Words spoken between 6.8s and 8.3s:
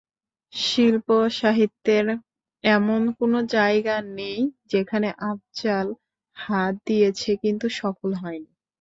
দিয়েছে কিন্তু সফল